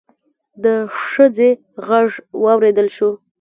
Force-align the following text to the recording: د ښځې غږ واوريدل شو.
د 0.63 0.65
ښځې 1.07 1.49
غږ 1.87 2.09
واوريدل 2.43 2.87
شو. 2.95 3.09